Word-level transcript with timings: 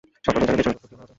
সকলেই 0.25 0.45
জানে 0.47 0.55
বীজগণিতের 0.57 0.71
উৎপত্তিও 0.77 0.97
ভারতে। 0.99 1.09